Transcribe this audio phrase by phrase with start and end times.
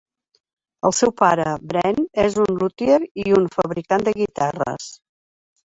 [0.89, 4.95] El seu pare, Brent, és un lutier i un fabricant de guitarres.